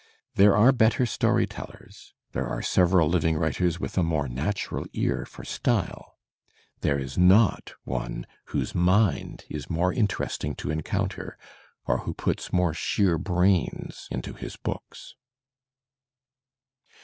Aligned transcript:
There 0.33 0.57
are 0.57 0.71
better 0.71 1.05
story 1.05 1.45
tellers, 1.45 2.15
there 2.31 2.47
are 2.47 2.63
several 2.63 3.07
living 3.07 3.37
writers 3.37 3.79
with 3.79 3.99
a 3.99 4.01
more 4.01 4.27
natural 4.27 4.87
ear 4.93 5.27
for 5.27 5.45
style. 5.45 6.17
There 6.79 6.97
is 6.97 7.19
not 7.19 7.73
one 7.83 8.25
whose 8.45 8.73
mind 8.73 9.45
is 9.47 9.69
more 9.69 9.93
interesting 9.93 10.55
to 10.55 10.71
encounter, 10.71 11.37
or 11.85 11.99
who 11.99 12.15
puts 12.15 12.51
more 12.51 12.73
sheer 12.73 13.19
brains 13.19 14.07
into 14.09 14.33
his 14.33 14.57
books. 14.57 15.13